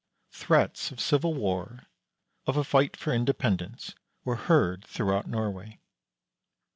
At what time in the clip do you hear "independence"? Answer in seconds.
3.13-3.93